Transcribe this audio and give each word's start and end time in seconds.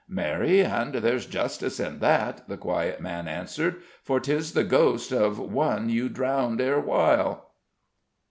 "Marry 0.09 0.61
and 0.65 0.95
there's 0.95 1.27
justice 1.27 1.79
in 1.79 1.99
that," 1.99 2.49
the 2.49 2.57
quiet 2.57 3.01
man 3.01 3.27
answered; 3.27 3.83
"for 4.01 4.19
'tis 4.19 4.53
the 4.53 4.63
ghost 4.63 5.11
of 5.11 5.37
one 5.37 5.89
you 5.89 6.09
drowned 6.09 6.59
erewhile." 6.59 7.51